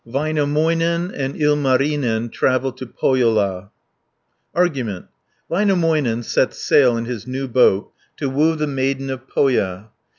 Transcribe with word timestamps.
VÄINÄMÖINEN 0.07 1.11
AND 1.13 1.35
ILMARINEN 1.39 2.29
TRAVEL 2.29 2.71
TO 2.71 2.87
POHJOLA 2.87 3.69
Argument 4.55 5.05
Väinämöinen 5.51 6.23
sets 6.23 6.57
sail 6.57 6.97
in 6.97 7.05
his 7.05 7.27
new 7.27 7.47
boat 7.47 7.91
to 8.17 8.27
woo 8.27 8.55
the 8.55 8.65
Maiden 8.65 9.11
of 9.11 9.27
Pohja 9.29 9.65
(1 9.75 9.81
40). 9.83 9.89